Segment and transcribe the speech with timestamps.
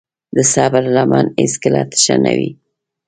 [0.35, 2.51] د صبر لمن هیڅکله تشه نه وي.